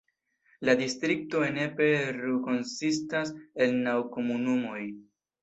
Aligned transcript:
La 0.69 0.73
distrikto 0.77 1.41
Ennepe-Ruhr 1.47 2.39
konsistas 2.47 3.35
el 3.67 3.79
naŭ 3.85 3.95
komunumoj. 4.19 4.83